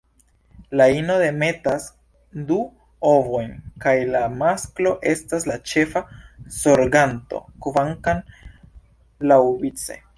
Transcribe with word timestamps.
La 0.79 0.85
ino 0.99 1.17
demetas 1.23 1.83
du 2.47 2.57
ovojn 3.11 3.53
kaj 3.85 3.93
la 4.15 4.23
masklo 4.39 4.95
estas 5.13 5.47
la 5.53 5.59
ĉefa 5.73 6.05
zorganto, 6.61 7.45
kvankam 7.67 8.25
laŭvice. 9.33 10.03